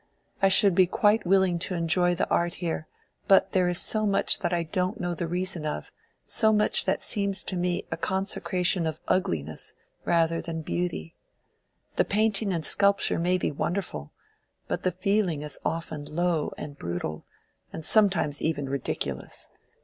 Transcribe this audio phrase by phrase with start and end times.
[0.41, 2.87] I should be quite willing to enjoy the art here,
[3.27, 7.43] but there is so much that I don't know the reason of—so much that seems
[7.43, 11.13] to me a consecration of ugliness rather than beauty.
[11.97, 14.11] The painting and sculpture may be wonderful,
[14.67, 17.27] but the feeling is often low and brutal,
[17.71, 19.49] and sometimes even ridiculous.